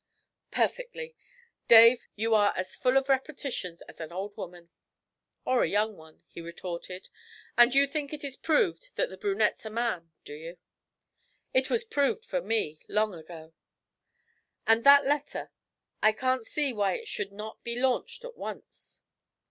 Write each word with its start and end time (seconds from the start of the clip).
'Perfectly. 0.49 1.13
Dave, 1.67 2.07
you 2.15 2.33
are 2.33 2.53
as 2.57 2.73
full 2.75 2.97
of 2.97 3.07
repetitions 3.07 3.83
as 3.83 4.01
an 4.01 4.11
old 4.11 4.35
woman!' 4.35 4.71
'Or 5.45 5.61
a 5.61 5.67
young 5.69 5.95
one,' 5.95 6.23
he 6.27 6.41
retorted; 6.41 7.09
'and 7.55 7.75
you 7.75 7.85
think 7.85 8.11
it 8.11 8.23
is 8.23 8.35
proved 8.35 8.89
that 8.95 9.11
the 9.11 9.17
brunette's 9.17 9.63
a 9.63 9.69
man, 9.69 10.11
do 10.25 10.33
you?' 10.33 10.57
'It 11.53 11.69
was 11.69 11.83
proved, 11.83 12.25
for 12.25 12.41
me, 12.41 12.79
long 12.89 13.13
ago.' 13.13 13.53
'And 14.65 14.83
that 14.85 15.05
letter? 15.05 15.51
I 16.01 16.13
can't 16.13 16.47
see 16.47 16.73
why 16.73 16.93
it 16.93 17.07
should 17.07 17.31
not 17.31 17.63
be 17.63 17.79
launched 17.79 18.25
at 18.25 18.35
once.' 18.35 19.01